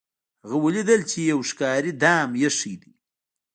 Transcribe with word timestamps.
هغه 0.43 0.57
ولیدل 0.65 1.01
چې 1.09 1.17
یو 1.31 1.39
ښکاري 1.49 1.91
دام 2.03 2.29
ایښی 2.41 2.75
دی. 2.81 2.91